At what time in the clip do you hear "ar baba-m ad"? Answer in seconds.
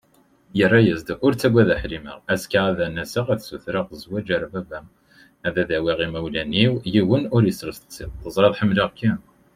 4.35-5.55